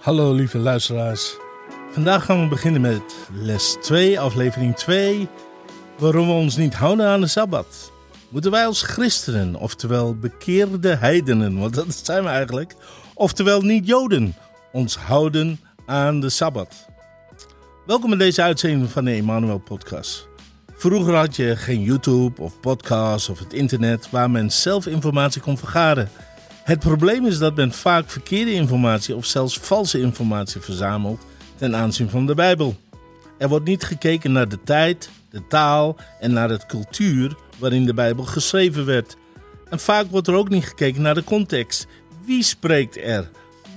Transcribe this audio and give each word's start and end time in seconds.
Hallo 0.00 0.32
lieve 0.32 0.58
luisteraars. 0.58 1.36
Vandaag 1.90 2.24
gaan 2.24 2.42
we 2.42 2.48
beginnen 2.48 2.80
met 2.80 3.02
les 3.32 3.76
2, 3.80 4.20
aflevering 4.20 4.76
2. 4.76 5.28
Waarom 5.98 6.26
we 6.26 6.32
ons 6.32 6.56
niet 6.56 6.74
houden 6.74 7.06
aan 7.06 7.20
de 7.20 7.26
Sabbat. 7.26 7.92
Moeten 8.28 8.50
wij 8.50 8.66
als 8.66 8.82
christenen, 8.82 9.54
oftewel 9.54 10.14
bekeerde 10.14 10.94
heidenen, 10.94 11.58
want 11.58 11.74
dat 11.74 11.94
zijn 12.02 12.22
we 12.22 12.28
eigenlijk, 12.28 12.74
oftewel 13.14 13.60
niet-joden, 13.60 14.34
ons 14.72 14.96
houden 14.96 15.60
aan 15.86 16.20
de 16.20 16.28
Sabbat? 16.28 16.88
Welkom 17.86 18.10
bij 18.10 18.18
deze 18.18 18.42
uitzending 18.42 18.90
van 18.90 19.04
de 19.04 19.10
Emmanuel 19.10 19.58
Podcast. 19.58 20.28
Vroeger 20.76 21.14
had 21.14 21.36
je 21.36 21.56
geen 21.56 21.82
YouTube 21.82 22.42
of 22.42 22.60
podcast 22.60 23.30
of 23.30 23.38
het 23.38 23.52
internet 23.52 24.10
waar 24.10 24.30
men 24.30 24.50
zelf 24.50 24.86
informatie 24.86 25.42
kon 25.42 25.58
vergaren. 25.58 26.10
Het 26.70 26.78
probleem 26.78 27.26
is 27.26 27.38
dat 27.38 27.56
men 27.56 27.72
vaak 27.72 28.10
verkeerde 28.10 28.52
informatie 28.52 29.16
of 29.16 29.24
zelfs 29.24 29.58
valse 29.58 30.00
informatie 30.00 30.60
verzamelt 30.60 31.26
ten 31.56 31.76
aanzien 31.76 32.10
van 32.10 32.26
de 32.26 32.34
Bijbel. 32.34 32.76
Er 33.38 33.48
wordt 33.48 33.64
niet 33.64 33.82
gekeken 33.82 34.32
naar 34.32 34.48
de 34.48 34.62
tijd, 34.64 35.10
de 35.30 35.46
taal 35.46 35.96
en 36.20 36.32
naar 36.32 36.48
de 36.48 36.60
cultuur 36.66 37.36
waarin 37.58 37.84
de 37.84 37.94
Bijbel 37.94 38.24
geschreven 38.24 38.86
werd. 38.86 39.16
En 39.70 39.80
vaak 39.80 40.06
wordt 40.10 40.26
er 40.26 40.34
ook 40.34 40.48
niet 40.48 40.64
gekeken 40.64 41.02
naar 41.02 41.14
de 41.14 41.24
context. 41.24 41.86
Wie 42.24 42.42
spreekt 42.42 42.96
er? 42.96 43.30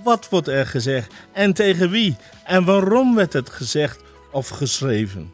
Wat 0.04 0.30
wordt 0.30 0.48
er 0.48 0.68
gezegd? 0.68 1.14
En 1.32 1.54
tegen 1.54 1.90
wie? 1.90 2.16
En 2.44 2.66
waarom 2.66 3.16
werd 3.16 3.34
het 3.34 3.50
gezegd 3.50 4.04
of 4.32 4.48
geschreven? 4.48 5.34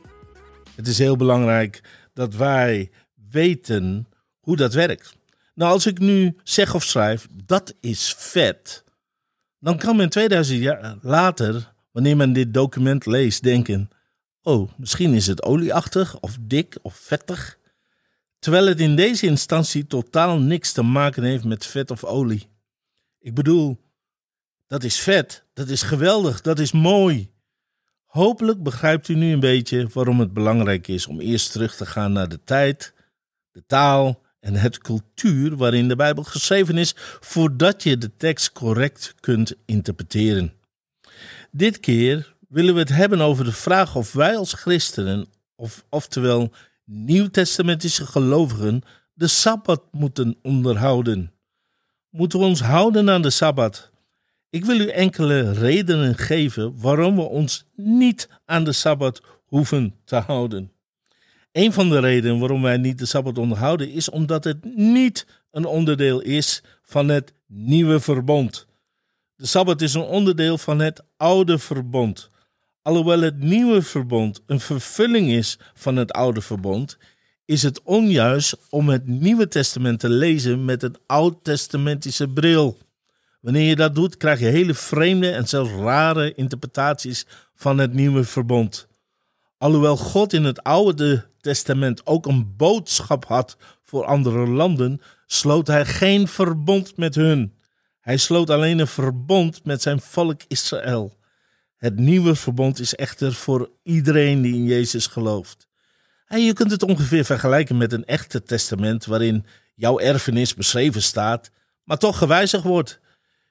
Het 0.76 0.88
is 0.88 0.98
heel 0.98 1.18
belangrijk 1.18 1.82
dat 2.14 2.36
wij 2.36 2.92
weten 3.30 4.08
hoe 4.40 4.56
dat 4.56 4.74
werkt. 4.74 5.18
Nou, 5.60 5.72
als 5.72 5.86
ik 5.86 6.00
nu 6.00 6.36
zeg 6.44 6.76
of 6.76 6.84
schrijf, 6.84 7.28
dat 7.46 7.76
is 7.80 8.14
vet, 8.18 8.84
dan 9.60 9.78
kan 9.78 9.96
men 9.96 10.10
2000 10.10 10.60
jaar 10.60 10.98
later, 11.02 11.74
wanneer 11.92 12.18
men 12.18 12.34
dit 12.34 12.54
document 12.54 13.06
leest, 13.06 13.44
denken: 13.44 13.90
oh, 14.42 14.72
misschien 14.78 15.14
is 15.14 15.28
het 15.28 15.44
olieachtig 15.44 16.20
of 16.20 16.38
dik 16.42 16.78
of 16.82 16.96
vettig. 16.96 17.58
Terwijl 18.40 18.66
het 18.66 18.80
in 18.80 18.96
deze 18.96 19.26
instantie 19.26 19.88
totaal 19.88 20.40
niks 20.40 20.72
te 20.72 20.82
maken 20.82 21.24
heeft 21.24 21.44
met 21.44 21.66
vet 21.66 21.92
of 21.92 22.04
olie. 22.04 22.50
Ik 23.20 23.34
bedoel, 23.34 23.78
dat 24.68 24.84
is 24.84 25.00
vet, 25.00 25.44
dat 25.54 25.68
is 25.68 25.82
geweldig, 25.82 26.42
dat 26.42 26.60
is 26.60 26.72
mooi. 26.72 27.32
Hopelijk 28.06 28.64
begrijpt 28.64 29.08
u 29.08 29.16
nu 29.16 29.34
een 29.34 29.40
beetje 29.40 29.88
waarom 29.94 30.20
het 30.20 30.34
belangrijk 30.34 30.88
is 30.88 31.08
om 31.08 31.20
eerst 31.20 31.52
terug 31.52 31.76
te 31.76 31.86
gaan 31.86 32.12
naar 32.12 32.30
de 32.30 32.44
tijd, 32.44 32.94
de 33.52 33.64
taal 33.66 34.28
en 34.40 34.54
het 34.54 34.78
cultuur 34.78 35.56
waarin 35.56 35.88
de 35.88 35.96
Bijbel 35.96 36.24
geschreven 36.24 36.78
is, 36.78 36.94
voordat 37.20 37.84
je 37.84 37.98
de 37.98 38.16
tekst 38.18 38.52
correct 38.52 39.16
kunt 39.20 39.54
interpreteren. 39.66 40.54
Dit 41.52 41.80
keer 41.80 42.36
willen 42.48 42.74
we 42.74 42.80
het 42.80 42.90
hebben 42.90 43.22
over 43.22 43.46
de 43.46 43.52
vraag 43.52 43.96
of 43.96 44.14
wij 44.14 44.38
als 44.38 44.54
christenen, 44.54 45.28
of, 45.56 45.86
oftewel 45.90 46.52
nieuwtestamentische 46.86 48.06
gelovigen, 48.06 48.82
de 49.14 49.28
Sabbat 49.28 49.84
moeten 49.92 50.38
onderhouden. 50.42 51.32
Moeten 52.10 52.40
we 52.40 52.46
ons 52.46 52.62
houden 52.62 53.10
aan 53.10 53.22
de 53.22 53.30
Sabbat? 53.30 53.92
Ik 54.50 54.66
wil 54.66 54.80
u 54.80 54.88
enkele 54.88 55.52
redenen 55.52 56.18
geven 56.18 56.80
waarom 56.80 57.16
we 57.16 57.22
ons 57.22 57.66
niet 57.76 58.30
aan 58.46 58.64
de 58.64 58.72
Sabbat 58.72 59.22
hoeven 59.46 59.96
te 60.04 60.16
houden. 60.16 60.72
Een 61.52 61.74
van 61.74 61.90
de 61.90 62.00
redenen 62.00 62.40
waarom 62.40 62.62
wij 62.62 62.78
niet 62.78 63.00
de 63.00 63.06
Sabbat 63.06 63.38
onderhouden 63.38 63.92
is 63.92 64.10
omdat 64.10 64.44
het 64.44 64.76
niet 64.76 65.26
een 65.52 65.66
onderdeel 65.66 66.22
is 66.22 66.64
van 66.84 67.10
het 67.10 67.34
nieuwe 67.48 68.00
verbond. 68.00 68.68
De 69.36 69.46
Sabbat 69.46 69.82
is 69.82 69.94
een 69.94 70.02
onderdeel 70.02 70.58
van 70.58 70.80
het 70.80 71.04
oude 71.18 71.60
verbond. 71.60 72.30
Alhoewel 72.82 73.22
het 73.22 73.40
nieuwe 73.40 73.82
verbond 73.82 74.42
een 74.46 74.60
vervulling 74.60 75.30
is 75.30 75.60
van 75.74 75.96
het 75.96 76.12
oude 76.12 76.42
verbond, 76.42 76.98
is 77.46 77.64
het 77.64 77.82
onjuist 77.84 78.58
om 78.70 78.90
het 78.90 79.08
Nieuwe 79.08 79.48
Testament 79.48 80.00
te 80.00 80.10
lezen 80.10 80.66
met 80.66 80.84
een 80.84 80.96
oud-testamentische 81.06 82.28
bril. 82.28 82.78
Wanneer 83.42 83.68
je 83.68 83.76
dat 83.76 83.96
doet, 83.96 84.18
krijg 84.18 84.40
je 84.40 84.46
hele 84.46 84.74
vreemde 84.74 85.32
en 85.32 85.48
zelfs 85.48 85.72
rare 85.72 86.34
interpretaties 86.34 87.26
van 87.56 87.78
het 87.78 87.94
nieuwe 87.94 88.24
verbond. 88.24 88.88
Alhoewel 89.58 89.98
God 89.98 90.34
in 90.34 90.44
het 90.44 90.64
Oude 90.64 91.29
Testament 91.50 92.06
ook 92.06 92.26
een 92.26 92.56
boodschap 92.56 93.26
had 93.26 93.58
voor 93.84 94.06
andere 94.06 94.48
landen, 94.48 95.02
sloot 95.26 95.68
hij 95.68 95.86
geen 95.86 96.28
verbond 96.28 96.98
met 96.98 97.16
hun. 97.16 97.54
Hij 98.00 98.18
sloot 98.18 98.50
alleen 98.50 98.80
een 98.80 98.88
verbond 98.88 99.66
met 99.66 99.82
zijn 99.82 100.02
volk 100.02 100.42
Israël. 100.48 101.18
Het 101.78 101.96
nieuwe 101.96 102.36
verbond 102.36 102.80
is 102.80 102.96
echter 102.96 103.34
voor 103.34 103.70
iedereen 103.84 104.42
die 104.42 104.54
in 104.54 104.66
Jezus 104.66 105.08
gelooft. 105.08 105.68
En 106.26 106.46
je 106.46 106.54
kunt 106.54 106.72
het 106.72 106.84
ongeveer 106.84 107.26
vergelijken 107.26 107.78
met 107.78 107.94
een 107.94 108.06
echte 108.06 108.44
testament 108.44 109.06
waarin 109.06 109.46
jouw 109.76 110.00
erfenis 110.00 110.54
beschreven 110.54 111.02
staat, 111.02 111.52
maar 111.84 111.98
toch 111.98 112.18
gewijzigd 112.18 112.64
wordt. 112.64 113.00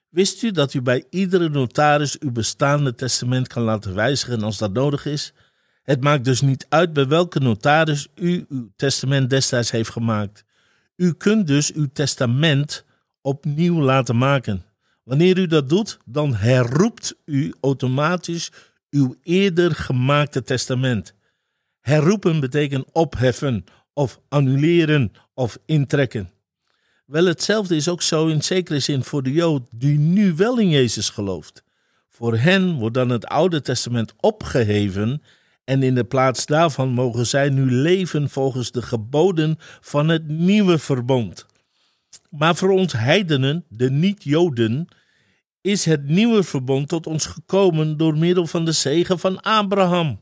Wist 0.09 0.43
u 0.43 0.51
dat 0.51 0.75
u 0.75 0.83
bij 0.83 1.05
iedere 1.11 1.49
notaris 1.49 2.19
uw 2.19 2.33
bestaande 2.33 2.95
testament 2.95 3.49
kan 3.49 3.63
laten 3.63 3.95
wijzigen 3.95 4.43
als 4.43 4.59
dat 4.59 4.73
nodig 4.73 5.07
is? 5.07 5.33
Het 5.89 6.03
maakt 6.03 6.25
dus 6.25 6.41
niet 6.41 6.67
uit 6.69 6.93
bij 6.93 7.07
welke 7.07 7.41
notaris 7.41 8.09
u 8.15 8.45
uw 8.49 8.71
testament 8.77 9.31
destijds 9.31 9.71
heeft 9.71 9.91
gemaakt. 9.91 10.45
U 10.97 11.13
kunt 11.13 11.47
dus 11.47 11.73
uw 11.73 11.89
testament 11.93 12.85
opnieuw 13.21 13.81
laten 13.81 14.17
maken. 14.17 14.65
Wanneer 15.03 15.39
u 15.39 15.47
dat 15.47 15.69
doet, 15.69 15.99
dan 16.05 16.35
herroept 16.35 17.15
u 17.25 17.55
automatisch 17.61 18.51
uw 18.91 19.15
eerder 19.23 19.75
gemaakte 19.75 20.43
testament. 20.43 21.15
Herroepen 21.81 22.41
betekent 22.41 22.85
opheffen 22.93 23.65
of 23.93 24.21
annuleren 24.29 25.13
of 25.35 25.59
intrekken. 25.67 26.31
Wel 27.07 27.25
hetzelfde 27.25 27.77
is 27.77 27.89
ook 27.89 28.03
zo 28.03 28.27
in 28.27 28.43
zekere 28.43 28.81
zin 28.81 29.05
voor 29.05 29.23
de 29.23 29.33
Jood 29.33 29.63
die 29.71 29.99
nu 29.99 30.35
wel 30.35 30.59
in 30.59 30.69
Jezus 30.69 31.11
gelooft. 31.11 31.65
Voor 32.09 32.37
hen 32.37 32.75
wordt 32.75 32.95
dan 32.95 33.09
het 33.09 33.27
Oude 33.27 33.61
Testament 33.61 34.15
opgeheven 34.21 35.23
en 35.69 35.83
in 35.83 35.95
de 35.95 36.05
plaats 36.05 36.47
daarvan 36.47 36.89
mogen 36.89 37.27
zij 37.27 37.49
nu 37.49 37.71
leven 37.71 38.31
volgens 38.31 38.71
de 38.71 38.83
geboden 38.83 39.57
van 39.81 40.09
het 40.09 40.29
nieuwe 40.29 40.79
verbond. 40.79 41.47
Maar 42.31 42.57
voor 42.57 42.71
ons 42.71 42.93
heidenen, 42.93 43.65
de 43.69 43.91
niet-Joden, 43.91 44.89
is 45.61 45.85
het 45.85 46.05
nieuwe 46.05 46.43
verbond 46.43 46.89
tot 46.89 47.07
ons 47.07 47.27
gekomen 47.27 47.97
door 47.97 48.19
middel 48.19 48.47
van 48.47 48.65
de 48.65 48.73
zegen 48.73 49.19
van 49.19 49.41
Abraham. 49.41 50.21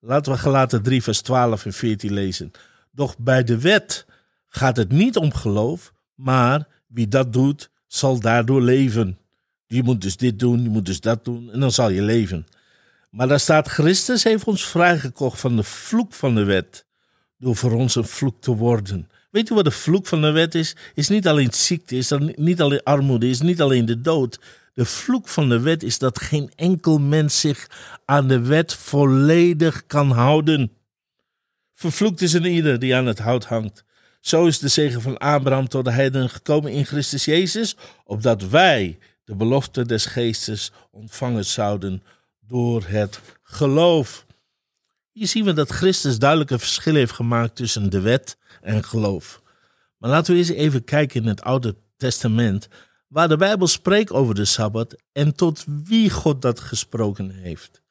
Laten 0.00 0.32
we 0.32 0.38
gelaten 0.38 0.82
3 0.82 1.02
vers 1.02 1.20
12 1.20 1.64
en 1.64 1.72
14 1.72 2.12
lezen. 2.12 2.50
Doch 2.90 3.18
bij 3.18 3.44
de 3.44 3.58
wet 3.58 4.06
gaat 4.48 4.76
het 4.76 4.92
niet 4.92 5.16
om 5.16 5.32
geloof, 5.32 5.92
maar 6.14 6.68
wie 6.86 7.08
dat 7.08 7.32
doet, 7.32 7.70
zal 7.86 8.20
daardoor 8.20 8.62
leven. 8.62 9.18
Je 9.66 9.82
moet 9.82 10.00
dus 10.00 10.16
dit 10.16 10.38
doen, 10.38 10.62
je 10.62 10.68
moet 10.68 10.86
dus 10.86 11.00
dat 11.00 11.24
doen 11.24 11.50
en 11.52 11.60
dan 11.60 11.72
zal 11.72 11.90
je 11.90 12.02
leven. 12.02 12.46
Maar 13.12 13.28
daar 13.28 13.40
staat, 13.40 13.68
Christus 13.68 14.24
heeft 14.24 14.44
ons 14.44 14.64
vrijgekocht 14.64 15.40
van 15.40 15.56
de 15.56 15.62
vloek 15.62 16.12
van 16.12 16.34
de 16.34 16.44
wet, 16.44 16.84
door 17.38 17.56
voor 17.56 17.72
ons 17.72 17.94
een 17.94 18.06
vloek 18.06 18.40
te 18.40 18.56
worden. 18.56 19.10
Weet 19.30 19.50
u 19.50 19.54
wat 19.54 19.64
de 19.64 19.70
vloek 19.70 20.06
van 20.06 20.20
de 20.20 20.30
wet 20.30 20.54
is? 20.54 20.76
Is 20.94 21.08
niet 21.08 21.28
alleen 21.28 21.52
ziekte, 21.52 21.96
is 21.96 22.12
niet 22.36 22.60
alleen 22.60 22.82
armoede, 22.82 23.28
is 23.28 23.40
niet 23.40 23.60
alleen 23.60 23.84
de 23.84 24.00
dood. 24.00 24.40
De 24.74 24.84
vloek 24.84 25.28
van 25.28 25.48
de 25.48 25.60
wet 25.60 25.82
is 25.82 25.98
dat 25.98 26.20
geen 26.20 26.52
enkel 26.54 26.98
mens 26.98 27.40
zich 27.40 27.70
aan 28.04 28.28
de 28.28 28.40
wet 28.40 28.74
volledig 28.74 29.86
kan 29.86 30.10
houden. 30.10 30.72
Vervloekt 31.74 32.22
is 32.22 32.32
een 32.32 32.44
ieder 32.44 32.78
die 32.78 32.94
aan 32.94 33.06
het 33.06 33.18
hout 33.18 33.44
hangt. 33.44 33.84
Zo 34.20 34.46
is 34.46 34.58
de 34.58 34.68
zegen 34.68 35.02
van 35.02 35.18
Abraham 35.18 35.68
tot 35.68 35.84
de 35.84 35.92
heidenen 35.92 36.30
gekomen 36.30 36.72
in 36.72 36.86
Christus 36.86 37.24
Jezus, 37.24 37.76
opdat 38.04 38.48
wij 38.48 38.98
de 39.24 39.34
belofte 39.34 39.86
des 39.86 40.06
geestes 40.06 40.72
ontvangen 40.90 41.44
zouden 41.44 42.02
door 42.46 42.84
het 42.86 43.20
geloof. 43.42 44.26
Hier 45.12 45.26
zien 45.26 45.44
we 45.44 45.52
dat 45.52 45.70
Christus 45.70 46.18
duidelijk 46.18 46.50
een 46.50 46.58
verschil 46.58 46.94
heeft 46.94 47.12
gemaakt 47.12 47.56
tussen 47.56 47.90
de 47.90 48.00
wet 48.00 48.36
en 48.60 48.84
geloof. 48.84 49.42
Maar 49.98 50.10
laten 50.10 50.32
we 50.32 50.38
eens 50.38 50.48
even 50.48 50.84
kijken 50.84 51.22
in 51.22 51.28
het 51.28 51.42
Oude 51.42 51.76
Testament, 51.96 52.68
waar 53.08 53.28
de 53.28 53.36
Bijbel 53.36 53.66
spreekt 53.66 54.10
over 54.10 54.34
de 54.34 54.44
Sabbat 54.44 54.96
en 55.12 55.34
tot 55.34 55.64
wie 55.66 56.10
God 56.10 56.42
dat 56.42 56.60
gesproken 56.60 57.30
heeft. 57.30 57.82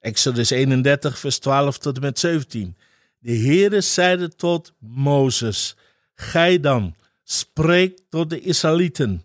Exodus 0.00 0.50
31, 0.50 1.18
vers 1.18 1.38
12 1.38 1.78
tot 1.78 1.96
en 1.96 2.02
met 2.02 2.18
17. 2.18 2.76
De 3.18 3.36
Heere 3.36 3.80
zeide 3.80 4.28
tot 4.28 4.72
Mozes, 4.78 5.76
Gij 6.14 6.60
dan, 6.60 6.94
spreek 7.24 8.00
tot 8.08 8.30
de 8.30 8.40
Israëlieten 8.40 9.22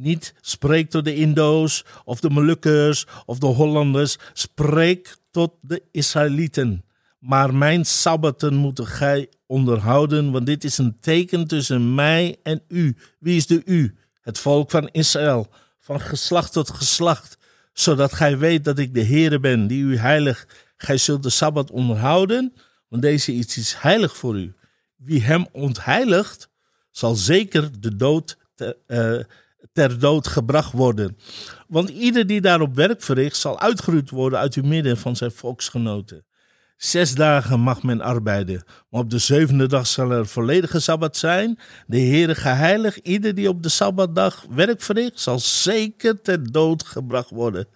niet 0.00 0.34
spreek 0.40 0.90
tot 0.90 1.04
de 1.04 1.14
Indo's 1.14 1.84
of 2.04 2.20
de 2.20 2.30
Molukkers 2.30 3.06
of 3.26 3.38
de 3.38 3.46
Hollanders. 3.46 4.16
Spreek 4.32 5.16
tot 5.30 5.52
de 5.60 5.82
Israëlieten. 5.90 6.84
Maar 7.18 7.54
mijn 7.54 7.84
sabbaten 7.84 8.54
moeten 8.54 8.86
gij 8.86 9.28
onderhouden, 9.46 10.30
want 10.30 10.46
dit 10.46 10.64
is 10.64 10.78
een 10.78 10.96
teken 11.00 11.46
tussen 11.46 11.94
mij 11.94 12.36
en 12.42 12.62
u. 12.68 12.96
Wie 13.18 13.36
is 13.36 13.46
de 13.46 13.62
u? 13.64 13.96
Het 14.20 14.38
volk 14.38 14.70
van 14.70 14.88
Israël, 14.88 15.48
van 15.78 16.00
geslacht 16.00 16.52
tot 16.52 16.70
geslacht. 16.70 17.38
zodat 17.72 18.12
gij 18.12 18.38
weet 18.38 18.64
dat 18.64 18.78
ik 18.78 18.94
de 18.94 19.04
Heere 19.04 19.40
ben, 19.40 19.66
die 19.66 19.82
u 19.82 19.96
heilig. 19.96 20.46
Gij 20.76 20.96
zult 20.96 21.22
de 21.22 21.30
Sabbat 21.30 21.70
onderhouden, 21.70 22.54
want 22.88 23.02
deze 23.02 23.32
iets 23.32 23.56
is 23.56 23.74
heilig 23.74 24.16
voor 24.16 24.38
u. 24.38 24.54
Wie 24.96 25.22
hem 25.22 25.46
ontheiligt, 25.52 26.48
zal 26.90 27.14
zeker 27.14 27.80
de 27.80 27.96
dood 27.96 28.36
ter, 28.54 28.76
uh, 28.86 29.22
ter 29.72 29.98
dood 29.98 30.26
gebracht 30.26 30.72
worden. 30.72 31.16
Want 31.68 31.88
ieder 31.88 32.26
die 32.26 32.40
daarop 32.40 32.74
werk 32.74 33.02
verricht, 33.02 33.36
zal 33.36 33.60
uitgeroeid 33.60 34.10
worden 34.10 34.38
uit 34.38 34.54
uw 34.54 34.64
midden 34.64 34.96
van 34.96 35.16
zijn 35.16 35.30
volksgenoten. 35.30 36.24
Zes 36.76 37.14
dagen 37.14 37.60
mag 37.60 37.82
men 37.82 38.00
arbeiden, 38.00 38.64
maar 38.90 39.00
op 39.00 39.10
de 39.10 39.18
zevende 39.18 39.66
dag 39.66 39.86
zal 39.86 40.10
er 40.10 40.26
volledige 40.26 40.80
Sabbat 40.80 41.16
zijn. 41.16 41.58
De 41.86 42.00
Heere 42.00 42.34
geheilig, 42.34 43.00
ieder 43.00 43.34
die 43.34 43.48
op 43.48 43.62
de 43.62 43.68
Sabbatdag 43.68 44.46
werk 44.50 44.82
verricht, 44.82 45.20
zal 45.20 45.38
zeker 45.38 46.22
ter 46.22 46.52
dood 46.52 46.82
gebracht 46.84 47.30
worden. 47.30 47.68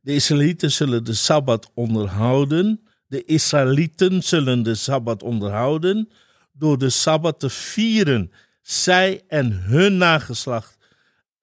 De 0.00 0.14
Israëlieten 0.14 0.72
zullen 0.72 1.04
de 1.04 1.14
Sabbat 1.14 1.70
onderhouden. 1.74 2.80
De 3.06 3.24
Israëlieten 3.24 4.22
zullen 4.22 4.62
de 4.62 4.74
Sabbat 4.74 5.22
onderhouden 5.22 6.08
door 6.52 6.78
de 6.78 6.90
Sabbat 6.90 7.40
te 7.40 7.50
vieren, 7.50 8.32
zij 8.62 9.22
en 9.28 9.52
hun 9.52 9.96
nageslacht. 9.96 10.73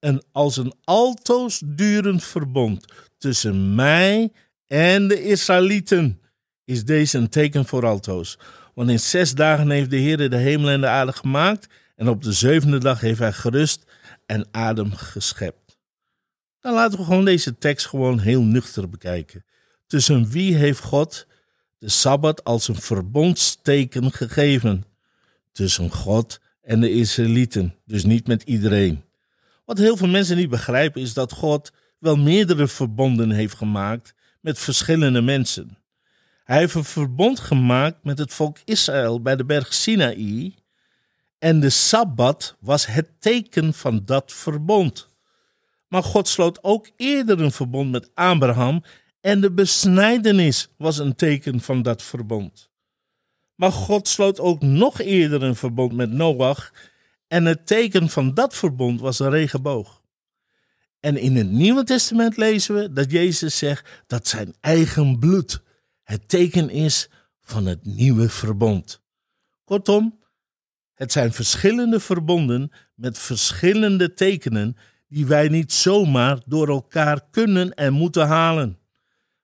En 0.02 0.22
als 0.32 0.56
een 0.56 0.74
altoos 0.84 1.62
durend 1.64 2.24
verbond 2.24 2.84
tussen 3.18 3.74
mij 3.74 4.32
en 4.66 5.08
de 5.08 5.22
Israëlieten 5.22 6.20
is 6.64 6.84
deze 6.84 7.18
een 7.18 7.28
teken 7.28 7.66
voor 7.66 7.86
altoos. 7.86 8.38
Want 8.74 8.90
in 8.90 9.00
zes 9.00 9.34
dagen 9.34 9.70
heeft 9.70 9.90
de 9.90 9.96
Heer 9.96 10.30
de 10.30 10.36
hemel 10.36 10.68
en 10.68 10.80
de 10.80 10.86
aarde 10.86 11.12
gemaakt. 11.12 11.66
En 11.96 12.08
op 12.08 12.22
de 12.22 12.32
zevende 12.32 12.78
dag 12.78 13.00
heeft 13.00 13.18
hij 13.18 13.32
gerust 13.32 13.84
en 14.26 14.48
adem 14.50 14.92
geschept. 14.92 15.78
Dan 16.60 16.74
laten 16.74 16.98
we 16.98 17.04
gewoon 17.04 17.24
deze 17.24 17.58
tekst 17.58 17.86
gewoon 17.86 18.18
heel 18.18 18.42
nuchter 18.42 18.88
bekijken. 18.88 19.44
Tussen 19.86 20.30
wie 20.30 20.54
heeft 20.54 20.80
God 20.80 21.26
de 21.78 21.88
Sabbat 21.88 22.44
als 22.44 22.68
een 22.68 22.80
verbondsteken 22.80 24.12
gegeven? 24.12 24.84
Tussen 25.52 25.90
God 25.90 26.40
en 26.62 26.80
de 26.80 26.90
Israëlieten, 26.90 27.74
dus 27.84 28.04
niet 28.04 28.26
met 28.26 28.42
iedereen. 28.42 29.04
Wat 29.64 29.78
heel 29.78 29.96
veel 29.96 30.08
mensen 30.08 30.36
niet 30.36 30.50
begrijpen 30.50 31.00
is 31.00 31.14
dat 31.14 31.32
God 31.32 31.72
wel 31.98 32.16
meerdere 32.16 32.68
verbonden 32.68 33.30
heeft 33.30 33.54
gemaakt 33.54 34.14
met 34.40 34.58
verschillende 34.58 35.20
mensen. 35.20 35.78
Hij 36.44 36.58
heeft 36.58 36.74
een 36.74 36.84
verbond 36.84 37.40
gemaakt 37.40 38.04
met 38.04 38.18
het 38.18 38.32
volk 38.32 38.56
Israël 38.64 39.22
bij 39.22 39.36
de 39.36 39.44
berg 39.44 39.74
Sinaï. 39.74 40.54
En 41.38 41.60
de 41.60 41.70
Sabbat 41.70 42.56
was 42.60 42.86
het 42.86 43.08
teken 43.18 43.74
van 43.74 44.02
dat 44.04 44.32
verbond. 44.32 45.08
Maar 45.88 46.02
God 46.02 46.28
sloot 46.28 46.64
ook 46.64 46.90
eerder 46.96 47.40
een 47.40 47.52
verbond 47.52 47.90
met 47.90 48.10
Abraham 48.14 48.84
en 49.20 49.40
de 49.40 49.52
besnijdenis 49.52 50.68
was 50.76 50.98
een 50.98 51.14
teken 51.14 51.60
van 51.60 51.82
dat 51.82 52.02
verbond. 52.02 52.70
Maar 53.54 53.72
God 53.72 54.08
sloot 54.08 54.40
ook 54.40 54.62
nog 54.62 55.00
eerder 55.00 55.42
een 55.42 55.56
verbond 55.56 55.92
met 55.92 56.10
Noach 56.10 56.72
en 57.32 57.44
het 57.44 57.66
teken 57.66 58.08
van 58.08 58.34
dat 58.34 58.54
verbond 58.54 59.00
was 59.00 59.18
een 59.18 59.30
regenboog. 59.30 60.02
En 61.00 61.16
in 61.16 61.36
het 61.36 61.50
Nieuwe 61.50 61.84
Testament 61.84 62.36
lezen 62.36 62.74
we 62.74 62.92
dat 62.92 63.10
Jezus 63.10 63.58
zegt 63.58 64.02
dat 64.06 64.28
zijn 64.28 64.54
eigen 64.60 65.18
bloed 65.18 65.62
het 66.02 66.28
teken 66.28 66.70
is 66.70 67.10
van 67.40 67.66
het 67.66 67.84
nieuwe 67.84 68.28
verbond. 68.28 69.02
Kortom, 69.64 70.18
het 70.94 71.12
zijn 71.12 71.32
verschillende 71.32 72.00
verbonden 72.00 72.72
met 72.94 73.18
verschillende 73.18 74.14
tekenen 74.14 74.76
die 75.08 75.26
wij 75.26 75.48
niet 75.48 75.72
zomaar 75.72 76.40
door 76.46 76.68
elkaar 76.68 77.20
kunnen 77.30 77.74
en 77.74 77.92
moeten 77.92 78.26
halen. 78.26 78.78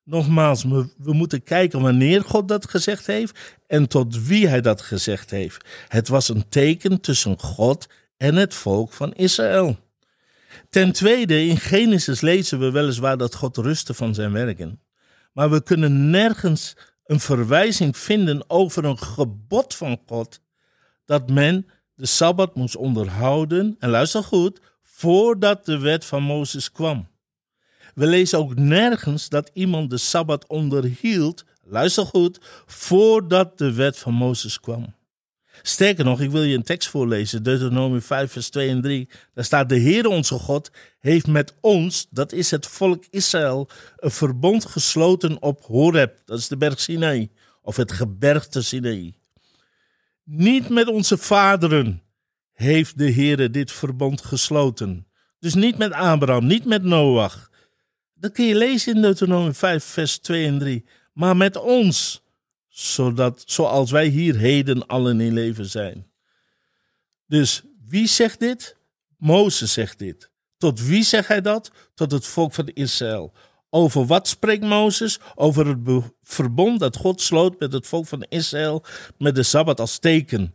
Nogmaals, 0.08 0.64
we, 0.64 1.12
moeten 1.12 1.42
kijken 1.42 1.80
wanneer 1.80 2.24
God 2.24 2.48
dat 2.48 2.68
gezegd 2.68 3.06
heeft 3.06 3.56
en 3.66 3.88
tot 3.88 4.26
wie 4.26 4.48
hij 4.48 4.60
dat 4.60 4.80
gezegd 4.80 5.30
heeft. 5.30 5.64
Het 5.88 6.08
was 6.08 6.28
een 6.28 6.48
teken 6.48 7.00
tussen 7.00 7.38
God 7.38 7.86
en 8.16 8.34
het 8.34 8.54
volk 8.54 8.92
van 8.92 9.12
Israël. 9.12 9.76
Ten 10.70 10.92
tweede, 10.92 11.46
in 11.46 11.56
Genesis 11.56 12.20
lezen 12.20 12.58
we 12.58 12.70
weliswaar 12.70 13.16
dat 13.16 13.34
God 13.34 13.56
rustte 13.56 13.94
van 13.94 14.14
zijn 14.14 14.32
werken. 14.32 14.80
Maar 15.32 15.50
we 15.50 15.62
kunnen 15.62 16.10
nergens 16.10 16.76
een 17.04 17.20
verwijzing 17.20 17.96
vinden 17.96 18.50
over 18.50 18.84
een 18.84 18.98
gebod 18.98 19.74
van 19.74 20.00
God 20.06 20.40
dat 21.04 21.30
men 21.30 21.66
de 21.94 22.06
Sabbat 22.06 22.54
moest 22.54 22.76
onderhouden, 22.76 23.76
en 23.78 23.90
luister 23.90 24.22
goed, 24.22 24.60
voordat 24.82 25.64
de 25.64 25.78
wet 25.78 26.04
van 26.04 26.22
Mozes 26.22 26.72
kwam. 26.72 27.08
We 27.98 28.06
lezen 28.06 28.38
ook 28.38 28.54
nergens 28.54 29.28
dat 29.28 29.50
iemand 29.52 29.90
de 29.90 29.96
Sabbat 29.96 30.46
onderhield, 30.46 31.44
luister 31.64 32.06
goed, 32.06 32.38
voordat 32.66 33.58
de 33.58 33.72
wet 33.72 33.98
van 33.98 34.14
Mozes 34.14 34.60
kwam. 34.60 34.94
Sterker 35.62 36.04
nog, 36.04 36.20
ik 36.20 36.30
wil 36.30 36.42
je 36.42 36.56
een 36.56 36.62
tekst 36.62 36.88
voorlezen, 36.88 37.42
Deuteronomie 37.42 38.00
5, 38.00 38.32
vers 38.32 38.48
2 38.48 38.68
en 38.68 38.82
3. 38.82 39.08
Daar 39.34 39.44
staat: 39.44 39.68
De 39.68 39.76
Heer 39.76 40.06
onze 40.06 40.34
God 40.34 40.70
heeft 40.98 41.26
met 41.26 41.54
ons, 41.60 42.06
dat 42.10 42.32
is 42.32 42.50
het 42.50 42.66
volk 42.66 43.04
Israël, 43.10 43.68
een 43.96 44.10
verbond 44.10 44.64
gesloten 44.64 45.42
op 45.42 45.64
Horeb, 45.64 46.18
dat 46.24 46.38
is 46.38 46.48
de 46.48 46.56
berg 46.56 46.80
Sinai, 46.80 47.30
of 47.62 47.76
het 47.76 47.92
gebergte 47.92 48.62
Sinai. 48.62 49.14
Niet 50.24 50.68
met 50.68 50.88
onze 50.88 51.16
vaderen 51.16 52.02
heeft 52.52 52.98
de 52.98 53.10
Heer 53.10 53.52
dit 53.52 53.72
verbond 53.72 54.24
gesloten. 54.24 55.06
Dus 55.38 55.54
niet 55.54 55.78
met 55.78 55.92
Abraham, 55.92 56.46
niet 56.46 56.64
met 56.64 56.82
Noach. 56.82 57.47
Dat 58.20 58.32
kun 58.32 58.44
je 58.44 58.54
lezen 58.54 58.94
in 58.94 59.02
Deuteronomie 59.02 59.52
5, 59.52 59.84
vers 59.84 60.18
2 60.18 60.46
en 60.46 60.58
3. 60.58 60.84
Maar 61.12 61.36
met 61.36 61.56
ons 61.56 62.22
zodat, 62.68 63.42
zoals 63.46 63.90
wij 63.90 64.06
hier 64.06 64.36
heden 64.36 64.86
allen 64.86 65.20
in 65.20 65.32
leven 65.32 65.66
zijn. 65.66 66.06
Dus 67.26 67.62
wie 67.84 68.06
zegt 68.06 68.40
dit? 68.40 68.76
Mozes 69.16 69.72
zegt 69.72 69.98
dit. 69.98 70.30
Tot 70.56 70.86
wie 70.86 71.02
zegt 71.02 71.28
hij 71.28 71.40
dat? 71.40 71.70
Tot 71.94 72.10
het 72.10 72.26
volk 72.26 72.52
van 72.52 72.66
Israël. 72.66 73.32
Over 73.70 74.06
wat 74.06 74.28
spreekt 74.28 74.64
Mozes? 74.64 75.18
Over 75.34 75.66
het 75.66 76.04
verbond 76.22 76.80
dat 76.80 76.96
God 76.96 77.20
sloot 77.20 77.58
met 77.58 77.72
het 77.72 77.86
volk 77.86 78.06
van 78.06 78.26
Israël 78.28 78.84
met 79.18 79.34
de 79.34 79.42
Sabbat 79.42 79.80
als 79.80 79.98
teken. 79.98 80.54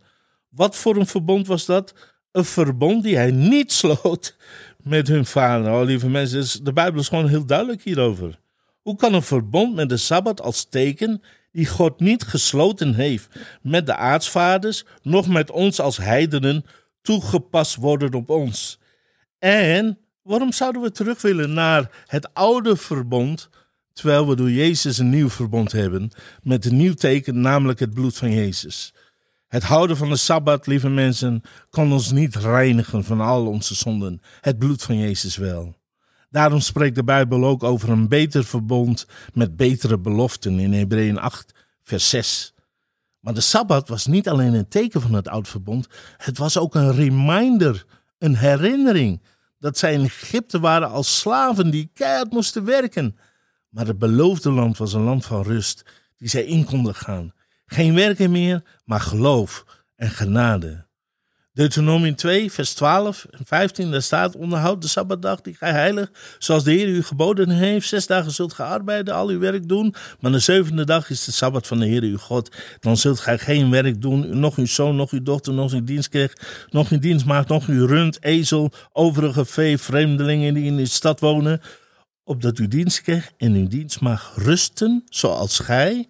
Wat 0.49 0.75
voor 0.75 0.95
een 0.95 1.07
verbond 1.07 1.47
was 1.47 1.65
dat? 1.65 1.93
Een 2.31 2.45
verbond 2.45 3.03
die 3.03 3.15
hij 3.15 3.31
niet 3.31 3.71
sloot 3.81 4.35
met 4.83 5.07
hun 5.07 5.25
vader. 5.25 5.71
Oh, 5.71 5.83
lieve 5.83 6.09
mensen, 6.09 6.63
de 6.63 6.73
Bijbel 6.73 6.99
is 6.99 7.07
gewoon 7.07 7.27
heel 7.27 7.45
duidelijk 7.45 7.83
hierover. 7.83 8.39
Hoe 8.81 8.95
kan 8.95 9.13
een 9.13 9.23
verbond 9.23 9.75
met 9.75 9.89
de 9.89 9.97
Sabbat 9.97 10.41
als 10.41 10.65
teken 10.69 11.21
die 11.51 11.67
God 11.67 11.99
niet 11.99 12.23
gesloten 12.23 12.93
heeft 12.93 13.27
met 13.61 13.85
de 13.85 13.95
aartsvaders, 13.95 14.85
nog 15.01 15.27
met 15.27 15.51
ons 15.51 15.79
als 15.79 15.97
heidenen, 15.97 16.65
toegepast 17.01 17.75
worden 17.75 18.13
op 18.13 18.29
ons. 18.29 18.79
En 19.39 19.97
waarom 20.21 20.51
zouden 20.51 20.81
we 20.81 20.91
terug 20.91 21.21
willen 21.21 21.53
naar 21.53 22.03
het 22.07 22.33
oude 22.33 22.75
verbond, 22.75 23.49
terwijl 23.93 24.27
we 24.27 24.35
door 24.35 24.51
Jezus 24.51 24.97
een 24.97 25.09
nieuw 25.09 25.29
verbond 25.29 25.71
hebben, 25.71 26.11
met 26.43 26.65
een 26.65 26.77
nieuw 26.77 26.93
teken, 26.93 27.41
namelijk 27.41 27.79
het 27.79 27.93
bloed 27.93 28.17
van 28.17 28.31
Jezus? 28.31 28.93
Het 29.53 29.63
houden 29.63 29.97
van 29.97 30.09
de 30.09 30.15
Sabbat, 30.15 30.67
lieve 30.67 30.89
mensen, 30.89 31.41
kan 31.69 31.91
ons 31.91 32.11
niet 32.11 32.35
reinigen 32.35 33.03
van 33.03 33.21
al 33.21 33.47
onze 33.47 33.75
zonden. 33.75 34.21
Het 34.41 34.57
bloed 34.57 34.83
van 34.83 34.97
Jezus 34.97 35.37
wel. 35.37 35.75
Daarom 36.29 36.59
spreekt 36.59 36.95
de 36.95 37.03
Bijbel 37.03 37.45
ook 37.45 37.63
over 37.63 37.89
een 37.89 38.07
beter 38.07 38.43
verbond 38.43 39.07
met 39.33 39.55
betere 39.55 39.99
beloften 39.99 40.59
in 40.59 40.73
Hebreeën 40.73 41.19
8, 41.19 41.53
vers 41.83 42.09
6. 42.09 42.53
Maar 43.19 43.33
de 43.33 43.41
Sabbat 43.41 43.87
was 43.87 44.05
niet 44.05 44.29
alleen 44.29 44.53
een 44.53 44.67
teken 44.67 45.01
van 45.01 45.13
het 45.13 45.27
oud 45.27 45.47
verbond, 45.47 45.87
het 46.17 46.37
was 46.37 46.57
ook 46.57 46.75
een 46.75 46.93
reminder, 46.93 47.85
een 48.17 48.35
herinnering 48.35 49.21
dat 49.59 49.77
zij 49.77 49.93
in 49.93 50.03
Egypte 50.03 50.59
waren 50.59 50.89
als 50.89 51.19
slaven 51.19 51.69
die 51.69 51.89
keihard 51.93 52.31
moesten 52.31 52.65
werken. 52.65 53.17
Maar 53.69 53.87
het 53.87 53.99
beloofde 53.99 54.51
land 54.51 54.77
was 54.77 54.93
een 54.93 55.03
land 55.03 55.25
van 55.25 55.43
rust, 55.43 55.85
die 56.17 56.29
zij 56.29 56.43
in 56.43 56.65
konden 56.65 56.95
gaan. 56.95 57.33
Geen 57.65 57.95
werken 57.95 58.31
meer, 58.31 58.61
maar 58.85 59.01
geloof 59.01 59.65
en 59.95 60.09
genade. 60.09 60.85
Deuteronomium 61.53 62.15
2, 62.15 62.51
vers 62.51 62.73
12 62.73 63.25
en 63.31 63.45
15, 63.45 63.91
daar 63.91 64.01
staat: 64.01 64.35
Onderhoud 64.35 64.81
de 64.81 64.87
Sabbatdag, 64.87 65.41
die 65.41 65.55
gij 65.55 65.71
heilig, 65.71 66.11
zoals 66.39 66.63
de 66.63 66.71
Heer 66.71 66.87
u 66.87 67.03
geboden 67.03 67.49
heeft. 67.49 67.87
Zes 67.87 68.07
dagen 68.07 68.31
zult 68.31 68.53
gij 68.53 68.65
arbeiden, 68.65 69.13
al 69.13 69.27
uw 69.27 69.39
werk 69.39 69.67
doen. 69.67 69.95
Maar 70.19 70.31
de 70.31 70.39
zevende 70.39 70.85
dag 70.85 71.09
is 71.09 71.25
de 71.25 71.31
Sabbat 71.31 71.67
van 71.67 71.79
de 71.79 71.85
Heer 71.85 72.01
uw 72.01 72.17
God. 72.17 72.55
Dan 72.79 72.97
zult 72.97 73.19
gij 73.19 73.37
geen 73.37 73.69
werk 73.69 74.01
doen, 74.01 74.39
nog 74.39 74.57
uw 74.57 74.65
zoon, 74.65 74.95
nog 74.95 75.11
uw 75.11 75.23
dochter, 75.23 75.53
nog 75.53 75.71
uw 75.71 75.83
dienstknecht, 75.83 76.67
nog 76.69 76.89
uw 76.89 76.99
dienstmaagd, 76.99 77.47
nog 77.47 77.67
uw 77.67 77.85
rund, 77.85 78.23
ezel, 78.23 78.71
overige 78.91 79.45
vee, 79.45 79.77
vreemdelingen 79.77 80.53
die 80.53 80.65
in 80.65 80.77
de 80.77 80.85
stad 80.85 81.19
wonen. 81.19 81.61
Opdat 82.23 82.57
uw 82.57 82.67
dienstknecht 82.67 83.33
en 83.37 83.53
uw 83.53 83.67
dienstmaagd 83.67 84.37
rusten, 84.37 85.03
zoals 85.05 85.59
gij. 85.59 86.07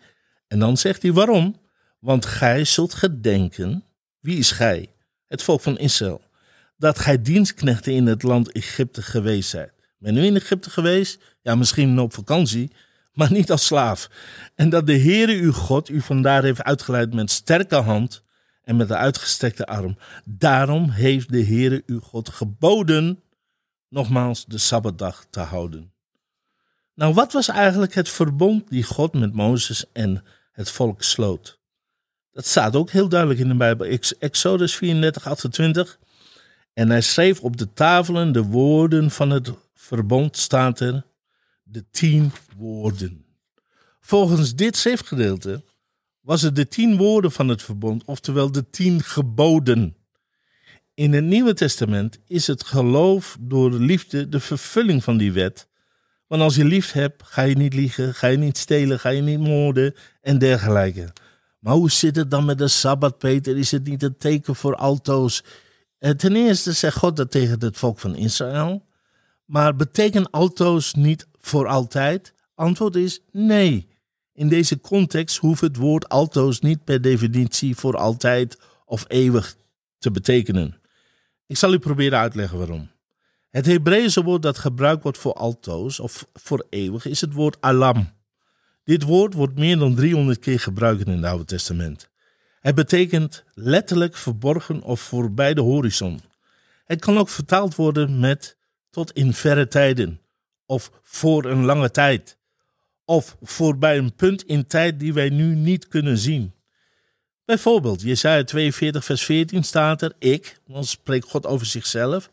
En 0.54 0.60
dan 0.60 0.78
zegt 0.78 1.02
hij 1.02 1.14
waarom? 1.14 1.56
Want 2.00 2.26
gij 2.26 2.64
zult 2.64 2.94
gedenken, 2.94 3.84
wie 4.20 4.38
is 4.38 4.52
gij? 4.52 4.94
het 5.28 5.44
volk 5.44 5.62
van 5.62 5.78
Israël, 5.78 6.22
dat 6.78 7.00
gij 7.00 7.22
dienstknechten 7.22 7.94
in 7.94 8.06
het 8.06 8.24
land 8.24 8.52
Egypte 8.52 9.02
geweest 9.02 9.50
zijt. 9.50 9.74
Ben 9.98 10.18
u 10.18 10.24
in 10.24 10.36
Egypte 10.36 10.70
geweest? 10.70 11.20
Ja, 11.42 11.56
misschien 11.56 12.00
op 12.00 12.14
vakantie, 12.14 12.72
maar 13.14 13.32
niet 13.32 13.52
als 13.52 13.66
slaaf. 13.66 14.10
En 14.56 14.70
dat 14.70 14.88
de 14.88 14.98
Heere 14.98 15.34
uw 15.34 15.52
God 15.52 15.90
u 15.90 16.02
vandaar 16.02 16.44
heeft 16.44 16.64
uitgeleid 16.64 17.14
met 17.14 17.32
sterke 17.32 17.76
hand 17.76 18.24
en 18.64 18.76
met 18.76 18.88
de 18.88 18.96
uitgestrekte 18.96 19.66
arm. 19.66 19.98
Daarom 20.26 20.90
heeft 20.90 21.32
de 21.32 21.46
Heere 21.46 21.84
uw 21.86 22.00
God 22.00 22.30
geboden, 22.30 23.24
nogmaals, 23.90 24.46
de 24.46 24.58
Sabbatdag 24.58 25.26
te 25.30 25.40
houden. 25.40 25.94
Nou, 26.96 27.14
wat 27.14 27.34
was 27.34 27.48
eigenlijk 27.48 27.94
het 27.94 28.10
verbond 28.10 28.70
die 28.70 28.84
God 28.84 29.14
met 29.14 29.34
Mozes 29.34 29.92
en 29.92 30.24
het 30.54 30.72
volk 30.72 31.04
sloot? 31.04 31.60
Dat 32.32 32.46
staat 32.46 32.76
ook 32.76 32.90
heel 32.90 33.10
duidelijk 33.10 33.40
in 33.40 33.48
de 33.48 33.56
Bijbel. 33.56 34.00
Exodus 34.20 34.76
34, 34.76 35.28
28. 35.28 36.00
En 36.74 36.90
hij 36.90 37.02
schreef 37.02 37.40
op 37.40 37.58
de 37.58 37.74
tafelen 37.74 38.32
de 38.32 38.44
woorden 38.44 39.12
van 39.12 39.30
het 39.30 39.52
verbond, 39.74 40.38
staat 40.38 40.80
er, 40.80 41.06
de 41.64 41.86
tien 41.92 42.32
woorden. 42.58 43.26
Volgens 44.00 44.56
dit 44.56 44.78
schriftgedeelte 44.78 45.64
was 46.20 46.42
het 46.42 46.56
de 46.56 46.68
tien 46.68 46.98
woorden 46.98 47.32
van 47.32 47.48
het 47.48 47.62
verbond, 47.62 48.04
oftewel 48.06 48.52
de 48.52 48.70
tien 48.70 49.02
geboden. 49.04 49.96
In 50.94 51.14
het 51.14 51.24
Nieuwe 51.24 51.54
Testament 51.54 52.20
is 52.28 52.48
het 52.48 52.64
geloof 52.64 53.38
door 53.40 53.72
de 53.72 53.80
liefde 53.80 54.30
de 54.30 54.40
vervulling 54.40 55.04
van 55.04 55.18
die 55.18 55.32
wet. 55.32 55.68
Want 56.28 56.42
als 56.42 56.56
je 56.56 56.66
lief 56.66 56.92
hebt, 56.92 57.24
ga 57.26 57.42
je 57.42 57.56
niet 57.56 57.74
liegen, 57.74 58.14
ga 58.14 58.28
je 58.28 58.38
niet 58.38 58.58
stelen, 58.58 59.00
ga 59.00 59.10
je 59.10 59.22
niet 59.22 59.40
moorden 59.40 59.96
en 60.22 60.38
dergelijke. 60.38 61.14
Maar 61.60 61.74
hoe 61.74 61.92
zit 61.92 62.16
het 62.16 62.32
dan 62.32 62.46
met 62.46 62.58
de 62.58 62.68
Sabbat, 62.68 63.18
Peter? 63.18 63.58
Is 63.58 63.72
het 63.72 63.88
niet 63.88 64.04
een 64.04 64.18
teken 64.18 64.56
voor 64.56 64.76
altoos? 64.76 65.44
Eh, 65.98 66.12
ten 66.12 66.36
eerste 66.36 66.72
zegt 66.72 66.98
God 66.98 67.16
dat 67.16 67.32
tegen 67.32 67.60
het 67.60 67.78
volk 67.78 68.00
van 68.00 68.16
Israël. 68.16 68.86
Maar 69.46 69.76
betekent 69.76 70.32
altoos 70.32 70.94
niet 70.94 71.28
voor 71.40 71.68
altijd? 71.68 72.34
Antwoord 72.56 72.96
is 72.96 73.20
nee. 73.32 73.88
In 74.34 74.50
deze 74.50 74.80
context 74.80 75.38
hoeft 75.38 75.62
het 75.62 75.78
woord 75.78 76.10
altoos 76.10 76.60
niet 76.60 76.84
per 76.84 77.02
definitie 77.02 77.76
voor 77.76 77.98
altijd 77.98 78.58
of 78.86 79.06
eeuwig 79.08 79.56
te 79.98 80.12
betekenen. 80.12 80.82
Ik 81.48 81.58
zal 81.58 81.74
u 81.74 81.80
proberen 81.80 82.20
uitleggen 82.20 82.58
waarom. 82.58 82.90
Het 83.54 83.66
Hebreeuwse 83.66 84.24
woord 84.24 84.42
dat 84.42 84.58
gebruikt 84.58 85.04
wordt 85.04 85.18
voor 85.18 85.34
altoos 85.34 86.00
of 86.00 86.28
voor 86.34 86.66
eeuwig 86.70 87.06
is 87.06 87.22
het 87.22 87.34
woord 87.34 87.62
alam. 87.62 88.10
Dit 88.84 89.04
woord 89.04 89.34
wordt 89.34 89.56
meer 89.56 89.78
dan 89.78 89.96
300 89.96 90.40
keer 90.40 90.60
gebruikt 90.60 91.06
in 91.06 91.12
het 91.12 91.26
Oude 91.26 91.46
Testament. 91.46 92.10
Het 92.60 92.76
betekent 92.76 93.44
letterlijk 93.54 94.16
verborgen 94.16 94.82
of 94.82 95.02
voorbij 95.02 95.54
de 95.54 95.62
horizon. 95.62 96.22
Het 96.86 97.00
kan 97.00 97.18
ook 97.18 97.30
vertaald 97.30 97.76
worden 97.76 98.20
met 98.20 98.58
tot 98.90 99.12
in 99.12 99.34
verre 99.34 99.68
tijden 99.68 100.22
of 100.66 100.92
voor 101.02 101.46
een 101.46 101.66
lange 101.66 101.92
tijd 101.92 102.38
of 103.06 103.38
voorbij 103.42 103.98
een 103.98 104.16
punt 104.16 104.44
in 104.44 104.68
tijd 104.68 105.00
die 105.00 105.14
wij 105.14 105.30
nu 105.30 105.56
niet 105.56 105.88
kunnen 105.88 106.18
zien. 106.18 106.54
Bijvoorbeeld, 107.46 108.02
Jesaja 108.02 108.44
42 108.44 109.06
vers 109.06 109.24
14 109.24 109.64
staat 109.64 110.02
er, 110.02 110.14
ik, 110.20 110.60
dan 110.68 110.86
spreekt 110.86 111.30
God 111.30 111.46
over 111.46 111.66
zichzelf, 111.66 112.30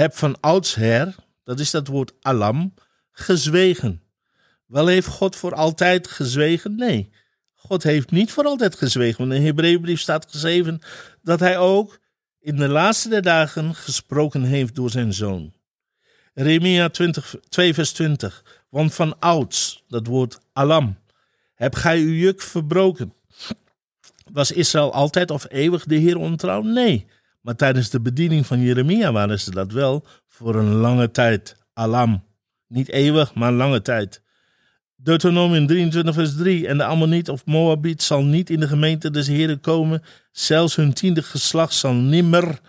heb 0.00 0.16
van 0.16 0.40
oudsher, 0.40 1.14
dat 1.44 1.60
is 1.60 1.70
dat 1.70 1.86
woord 1.86 2.12
alam, 2.20 2.74
gezwegen. 3.12 4.02
Wel 4.66 4.86
heeft 4.86 5.06
God 5.06 5.36
voor 5.36 5.54
altijd 5.54 6.08
gezwegen? 6.08 6.74
Nee. 6.74 7.10
God 7.54 7.82
heeft 7.82 8.10
niet 8.10 8.32
voor 8.32 8.44
altijd 8.44 8.74
gezwegen. 8.74 9.18
Want 9.18 9.32
in 9.32 9.40
de 9.40 9.46
Hebreeënbrief 9.46 10.00
staat 10.00 10.26
geschreven 10.30 10.80
dat 11.22 11.40
hij 11.40 11.58
ook 11.58 11.98
in 12.40 12.56
de 12.56 12.68
laatste 12.68 13.08
der 13.08 13.22
dagen 13.22 13.74
gesproken 13.74 14.42
heeft 14.42 14.74
door 14.74 14.90
zijn 14.90 15.12
zoon. 15.12 15.52
Remia 16.34 16.88
20, 16.88 17.34
2 17.48 17.74
vers 17.74 17.92
20. 17.92 18.44
Want 18.68 18.94
van 18.94 19.18
ouds, 19.18 19.84
dat 19.88 20.06
woord 20.06 20.38
alam, 20.52 20.98
heb 21.54 21.74
gij 21.74 21.98
uw 22.00 22.12
juk 22.12 22.40
verbroken. 22.40 23.14
Was 24.32 24.52
Israël 24.52 24.92
altijd 24.92 25.30
of 25.30 25.46
eeuwig 25.48 25.84
de 25.84 25.94
Heer 25.96 26.16
ontrouw? 26.16 26.62
Nee. 26.62 27.06
Maar 27.40 27.56
tijdens 27.56 27.90
de 27.90 28.00
bediening 28.00 28.46
van 28.46 28.60
Jeremia 28.60 29.12
waren 29.12 29.40
ze 29.40 29.50
dat 29.50 29.72
wel 29.72 30.06
voor 30.26 30.54
een 30.54 30.74
lange 30.74 31.10
tijd. 31.10 31.56
Alam. 31.72 32.24
Niet 32.66 32.88
eeuwig, 32.88 33.34
maar 33.34 33.52
lange 33.52 33.82
tijd. 33.82 34.22
Deuteronomium 34.96 35.66
23 35.66 36.14
vers 36.14 36.36
3. 36.36 36.66
En 36.66 36.76
de 36.76 36.84
Ammoniet 36.84 37.28
of 37.28 37.46
Moabiet 37.46 38.02
zal 38.02 38.24
niet 38.24 38.50
in 38.50 38.60
de 38.60 38.68
gemeente 38.68 39.10
des 39.10 39.26
Heren 39.26 39.60
komen. 39.60 40.02
Zelfs 40.32 40.76
hun 40.76 40.92
tiende 40.92 41.22
geslacht 41.22 41.74
zal 41.74 41.94
nimmer 41.94 42.60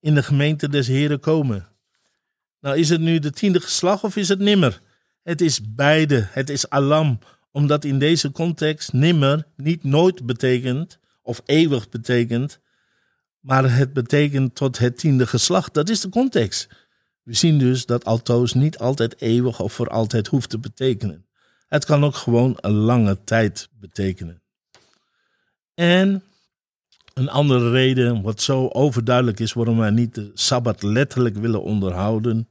in 0.00 0.14
de 0.14 0.22
gemeente 0.22 0.68
des 0.68 0.86
Heren 0.86 1.20
komen. 1.20 1.68
Nou, 2.60 2.76
is 2.76 2.88
het 2.88 3.00
nu 3.00 3.18
de 3.18 3.30
tiende 3.30 3.60
geslacht 3.60 4.04
of 4.04 4.16
is 4.16 4.28
het 4.28 4.38
nimmer? 4.38 4.80
Het 5.22 5.40
is 5.40 5.60
beide. 5.74 6.28
Het 6.30 6.50
is 6.50 6.70
alam. 6.70 7.18
Omdat 7.50 7.84
in 7.84 7.98
deze 7.98 8.30
context 8.30 8.92
nimmer 8.92 9.46
niet 9.56 9.84
nooit 9.84 10.26
betekent 10.26 10.98
of 11.22 11.42
eeuwig 11.44 11.88
betekent. 11.88 12.60
Maar 13.48 13.74
het 13.76 13.92
betekent 13.92 14.54
tot 14.54 14.78
het 14.78 14.98
tiende 14.98 15.26
geslacht. 15.26 15.74
Dat 15.74 15.88
is 15.88 16.00
de 16.00 16.08
context. 16.08 16.68
We 17.22 17.34
zien 17.34 17.58
dus 17.58 17.86
dat 17.86 18.04
altoos 18.04 18.54
niet 18.54 18.78
altijd 18.78 19.20
eeuwig 19.20 19.60
of 19.60 19.72
voor 19.72 19.88
altijd 19.88 20.26
hoeft 20.26 20.50
te 20.50 20.58
betekenen. 20.58 21.26
Het 21.68 21.84
kan 21.84 22.04
ook 22.04 22.14
gewoon 22.14 22.56
een 22.60 22.72
lange 22.72 23.24
tijd 23.24 23.68
betekenen. 23.72 24.42
En 25.74 26.22
een 27.14 27.28
andere 27.28 27.70
reden, 27.70 28.22
wat 28.22 28.40
zo 28.40 28.68
overduidelijk 28.68 29.40
is 29.40 29.52
waarom 29.52 29.78
wij 29.78 29.90
niet 29.90 30.14
de 30.14 30.30
Sabbat 30.34 30.82
letterlijk 30.82 31.36
willen 31.36 31.62
onderhouden. 31.62 32.48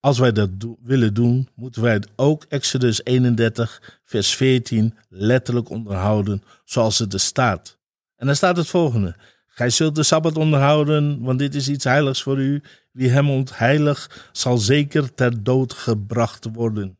Als 0.00 0.18
wij 0.18 0.32
dat 0.32 0.50
willen 0.82 1.14
doen, 1.14 1.48
moeten 1.54 1.82
wij 1.82 2.02
ook 2.16 2.44
Exodus 2.48 3.04
31, 3.04 4.00
vers 4.04 4.34
14 4.34 4.94
letterlijk 5.08 5.70
onderhouden, 5.70 6.42
zoals 6.64 6.98
het 6.98 7.12
er 7.12 7.20
staat. 7.20 7.78
En 8.16 8.26
dan 8.26 8.36
staat 8.36 8.56
het 8.56 8.68
volgende. 8.68 9.16
Gij 9.58 9.70
zult 9.70 9.94
de 9.94 10.02
Sabbat 10.02 10.36
onderhouden, 10.36 11.20
want 11.20 11.38
dit 11.38 11.54
is 11.54 11.68
iets 11.68 11.84
heiligs 11.84 12.22
voor 12.22 12.38
u. 12.38 12.62
Wie 12.92 13.08
hem 13.08 13.30
ontheilig, 13.30 14.28
zal 14.32 14.58
zeker 14.58 15.14
ter 15.14 15.42
dood 15.42 15.72
gebracht 15.72 16.46
worden. 16.52 16.98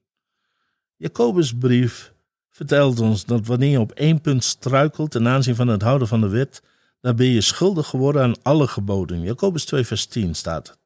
Jacobusbrief 0.96 2.12
vertelt 2.50 3.00
ons 3.00 3.24
dat 3.24 3.46
wanneer 3.46 3.70
je 3.70 3.80
op 3.80 3.92
één 3.92 4.20
punt 4.20 4.44
struikelt 4.44 5.10
ten 5.10 5.28
aanzien 5.28 5.54
van 5.54 5.68
het 5.68 5.82
houden 5.82 6.08
van 6.08 6.20
de 6.20 6.28
wet, 6.28 6.62
dan 7.00 7.16
ben 7.16 7.26
je 7.26 7.40
schuldig 7.40 7.86
geworden 7.86 8.22
aan 8.22 8.42
alle 8.42 8.66
geboden. 8.66 9.20
Jacobus 9.20 9.64
2 9.64 9.84
vers 9.84 10.06
10 10.06 10.34
staat 10.34 10.78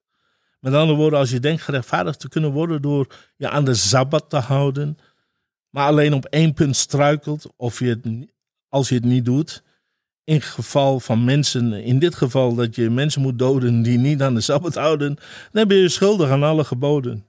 Met 0.61 0.75
andere 0.75 0.99
woorden, 0.99 1.19
als 1.19 1.31
je 1.31 1.41
denkt 1.41 1.63
gerechtvaardigd 1.63 2.21
te 2.21 2.29
kunnen 2.29 2.53
worden 2.53 2.83
door 2.83 3.15
je 3.37 3.49
aan 3.49 3.65
de 3.65 3.75
Sabbat 3.75 4.31
te 4.31 4.39
houden, 4.39 4.99
maar 5.71 5.87
alleen 5.87 6.15
op 6.15 6.25
één 6.25 6.55
punt 6.55 6.77
struikelt, 6.77 7.47
of 7.57 7.79
je 7.79 7.87
het, 7.87 8.07
als 8.69 8.89
je 8.89 8.95
het 8.95 9.05
niet 9.05 9.25
doet, 9.25 9.63
in 10.25 10.41
geval 10.41 11.01
van 11.01 11.25
mensen, 11.25 11.73
in 11.73 11.99
dit 11.99 12.15
geval 12.15 12.55
dat 12.55 12.75
je 12.75 12.91
mensen 12.91 13.23
moet 13.23 13.39
doden 13.39 13.83
die 13.83 13.99
niet 13.99 14.23
aan 14.23 14.35
de 14.35 14.41
Sabbat 14.41 14.75
houden, 14.75 15.17
dan 15.53 15.69
ben 15.69 15.77
je 15.77 15.89
schuldig 15.89 16.31
aan 16.31 16.43
alle 16.43 16.65
geboden. 16.65 17.27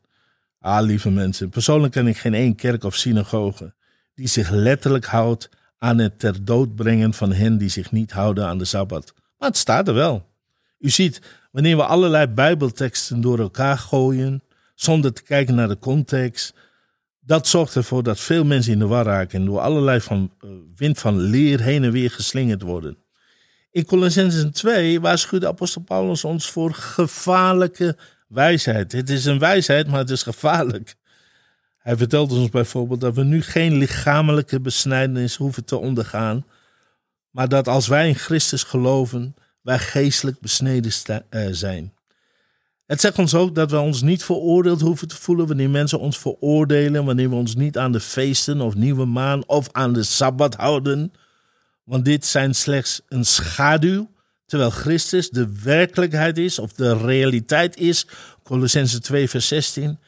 Ah, 0.60 0.86
lieve 0.86 1.10
mensen, 1.10 1.50
persoonlijk 1.50 1.94
ken 1.94 2.08
ik 2.08 2.18
geen 2.18 2.34
één 2.34 2.56
kerk 2.56 2.84
of 2.84 2.96
synagoge 2.96 3.74
die 4.16 4.28
zich 4.28 4.50
letterlijk 4.50 5.06
houdt 5.06 5.50
aan 5.78 5.98
het 5.98 6.20
ter 6.20 6.46
dood 6.46 6.76
brengen 6.76 7.14
van 7.14 7.34
hen 7.34 7.58
die 7.58 7.70
zich 7.70 7.92
niet 7.92 8.12
houden 8.12 8.46
aan 8.48 8.58
de 8.58 8.66
Sabbat. 8.66 9.14
Maar 9.38 9.50
het 9.50 9.58
staat 9.58 9.88
er 9.88 9.94
wel. 9.94 10.26
U 10.80 10.90
ziet, 10.90 11.22
wanneer 11.52 11.78
we 11.78 11.86
allerlei 11.86 12.28
Bijbelteksten 12.28 13.22
door 13.22 13.40
elkaar 13.40 13.78
gooien, 13.78 14.44
zonder 14.76 15.14
te 15.14 15.24
kijken 15.24 15.56
naar 15.56 15.68
de 15.68 15.80
context, 15.80 16.54
dat 17.20 17.48
zorgt 17.48 17.76
ervoor 17.76 18.04
dat 18.04 18.20
veel 18.20 18.46
mensen 18.46 18.74
in 18.74 18.80
de 18.80 18.88
war 18.88 19.06
raken 19.06 19.40
en 19.40 19.46
door 19.46 19.60
allerlei 19.60 20.02
van, 20.02 20.32
van 20.96 21.20
leer 21.20 21.62
heen 21.62 21.84
en 21.84 21.92
weer 21.92 22.12
geslingerd 22.12 22.62
worden. 22.62 22.98
In 23.72 23.86
Colossensen 23.86 24.52
2 24.52 25.02
waarschuwt 25.02 25.42
de 25.42 25.48
apostel 25.48 25.82
Paulus 25.82 26.24
ons 26.24 26.52
voor 26.52 26.74
gevaarlijke 26.74 27.98
wijsheid. 28.28 28.92
Het 28.92 29.10
is 29.10 29.26
een 29.26 29.40
wijsheid, 29.40 29.88
maar 29.88 30.00
het 30.00 30.10
is 30.10 30.24
gevaarlijk. 30.24 30.96
Hij 31.78 31.98
vertelt 31.98 32.32
ons 32.32 32.50
bijvoorbeeld 32.50 33.02
dat 33.02 33.16
we 33.16 33.24
nu 33.24 33.42
geen 33.42 33.78
lichamelijke 33.78 34.60
besnijdenis 34.60 35.36
hoeven 35.36 35.66
te 35.66 35.78
ondergaan, 35.78 36.46
maar 37.30 37.50
dat 37.50 37.68
als 37.68 37.88
wij 37.88 38.08
in 38.08 38.16
Christus 38.16 38.64
geloven, 38.64 39.36
wij 39.62 39.80
geestelijk 39.80 40.40
besneden 40.40 40.92
eh, 41.30 41.48
zijn. 41.52 41.94
Het 42.94 43.02
zegt 43.02 43.20
ons 43.20 43.34
ook 43.34 43.56
dat 43.56 43.72
we 43.72 43.80
ons 43.80 44.02
niet 44.02 44.24
veroordeeld 44.24 44.82
hoeven 44.82 45.08
te 45.08 45.16
voelen 45.16 45.48
wanneer 45.48 45.70
mensen 45.70 46.00
ons 46.00 46.18
veroordelen, 46.18 47.06
wanneer 47.06 47.30
we 47.30 47.36
ons 47.36 47.56
niet 47.56 47.78
aan 47.78 47.92
de 47.92 48.00
feesten 48.00 48.62
of 48.62 48.76
nieuwe 48.76 49.06
maan 49.06 49.48
of 49.48 49.70
aan 49.72 49.94
de 49.94 50.04
sabbat 50.04 50.56
houden. 50.56 51.14
Want 51.84 52.06
dit 52.06 52.26
zijn 52.26 52.56
slechts 52.56 53.02
een 53.08 53.26
schaduw 53.26 54.10
terwijl 54.46 54.70
Christus 54.70 55.30
de 55.30 55.62
werkelijkheid 55.64 56.38
is 56.38 56.60
of 56.60 56.74
de 56.74 56.98
realiteit 56.98 57.78
is. 57.78 58.08
Colossense 58.44 59.00
2, 59.00 59.30
vers 59.30 59.48
16. 59.48 60.00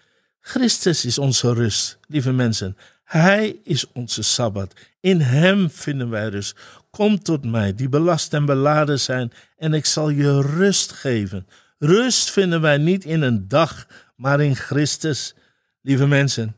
Christus 0.42 1.06
is 1.06 1.18
onze 1.18 1.54
rust, 1.54 1.98
lieve 2.08 2.32
mensen. 2.32 2.78
Hij 3.04 3.60
is 3.64 3.86
onze 3.94 4.22
sabbat. 4.22 4.74
In 5.00 5.22
Hem 5.22 5.70
vinden 5.70 6.10
wij 6.10 6.28
rust. 6.28 6.56
Kom 6.90 7.24
tot 7.24 7.46
mij, 7.46 7.76
die 7.76 7.90
belast 7.90 8.34
en 8.34 8.46
beladen 8.46 9.00
zijn, 9.00 9.32
en 9.58 9.74
ik 9.74 9.86
zal 9.86 10.10
je 10.10 10.42
rust 10.42 10.92
geven. 10.92 11.48
Rust 11.86 12.32
vinden 12.32 12.62
wij 12.62 12.78
niet 12.78 13.06
in 13.06 13.22
een 13.22 13.48
dag 13.48 13.88
maar 14.16 14.42
in 14.42 14.56
Christus. 14.56 15.36
Lieve 15.82 16.08
mensen, 16.08 16.56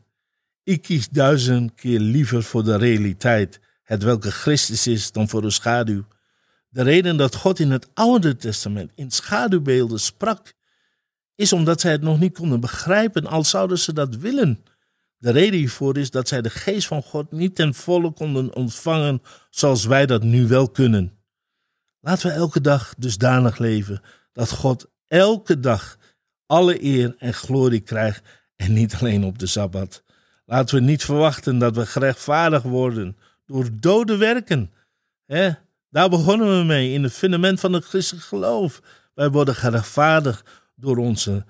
ik 0.62 0.82
kies 0.82 1.08
duizend 1.08 1.74
keer 1.74 2.00
liever 2.00 2.42
voor 2.42 2.64
de 2.64 2.76
realiteit, 2.76 3.60
het 3.82 4.02
welke 4.02 4.30
Christus 4.30 4.86
is, 4.86 5.12
dan 5.12 5.28
voor 5.28 5.42
de 5.42 5.50
schaduw. 5.50 6.06
De 6.68 6.82
reden 6.82 7.16
dat 7.16 7.34
God 7.34 7.58
in 7.58 7.70
het 7.70 7.88
Oude 7.94 8.36
Testament 8.36 8.90
in 8.94 9.10
schaduwbeelden 9.10 10.00
sprak, 10.00 10.54
is 11.34 11.52
omdat 11.52 11.80
zij 11.80 11.92
het 11.92 12.02
nog 12.02 12.18
niet 12.18 12.34
konden 12.34 12.60
begrijpen, 12.60 13.26
al 13.26 13.44
zouden 13.44 13.78
ze 13.78 13.92
dat 13.92 14.16
willen. 14.16 14.64
De 15.18 15.30
reden 15.30 15.58
hiervoor 15.58 15.98
is 15.98 16.10
dat 16.10 16.28
zij 16.28 16.42
de 16.42 16.50
geest 16.50 16.86
van 16.86 17.02
God 17.02 17.32
niet 17.32 17.54
ten 17.54 17.74
volle 17.74 18.12
konden 18.12 18.54
ontvangen 18.54 19.22
zoals 19.50 19.84
wij 19.84 20.06
dat 20.06 20.22
nu 20.22 20.46
wel 20.46 20.70
kunnen. 20.70 21.18
Laten 22.00 22.28
we 22.28 22.34
elke 22.34 22.60
dag 22.60 22.94
dusdanig 22.98 23.58
leven 23.58 24.02
dat 24.32 24.50
God 24.50 24.88
elke 25.08 25.60
dag 25.60 25.98
alle 26.46 26.84
eer 26.84 27.14
en 27.18 27.34
glorie 27.34 27.80
krijgt 27.80 28.22
en 28.56 28.72
niet 28.72 28.94
alleen 28.94 29.24
op 29.24 29.38
de 29.38 29.46
Sabbat. 29.46 30.02
Laten 30.44 30.74
we 30.74 30.80
niet 30.80 31.04
verwachten 31.04 31.58
dat 31.58 31.76
we 31.76 31.86
gerechtvaardigd 31.86 32.64
worden 32.64 33.16
door 33.46 33.68
dode 33.72 34.16
werken. 34.16 34.72
Daar 35.90 36.08
begonnen 36.08 36.58
we 36.58 36.64
mee 36.64 36.92
in 36.92 37.02
het 37.02 37.12
fundament 37.12 37.60
van 37.60 37.72
het 37.72 37.84
christelijk 37.84 38.26
geloof. 38.26 38.82
Wij 39.14 39.30
worden 39.30 39.54
gerechtvaardigd 39.54 40.50
door 40.74 40.96
onze, 40.96 41.44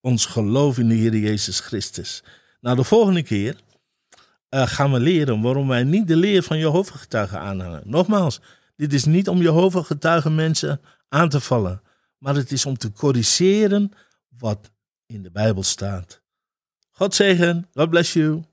ons 0.00 0.26
geloof 0.26 0.78
in 0.78 0.88
de 0.88 0.94
Heer 0.94 1.16
Jezus 1.16 1.60
Christus. 1.60 2.22
Nou, 2.60 2.76
de 2.76 2.84
volgende 2.84 3.22
keer 3.22 3.56
uh, 4.50 4.66
gaan 4.66 4.92
we 4.92 5.00
leren 5.00 5.40
waarom 5.40 5.68
wij 5.68 5.84
niet 5.84 6.08
de 6.08 6.16
leer 6.16 6.42
van 6.42 6.58
Jehovah 6.58 6.96
getuigen 6.96 7.40
aanhangen. 7.40 7.82
Nogmaals, 7.84 8.40
dit 8.76 8.92
is 8.92 9.04
niet 9.04 9.28
om 9.28 9.42
Jehovah 9.42 9.84
getuigen 9.84 10.34
mensen 10.34 10.80
aan 11.08 11.28
te 11.28 11.40
vallen, 11.40 11.82
maar 12.26 12.34
het 12.34 12.52
is 12.52 12.66
om 12.66 12.76
te 12.76 12.92
corrigeren 12.92 13.92
wat 14.28 14.70
in 15.06 15.22
de 15.22 15.30
Bijbel 15.30 15.62
staat. 15.62 16.22
God 16.90 17.14
zegen, 17.14 17.68
God 17.72 17.90
bless 17.90 18.12
you. 18.12 18.44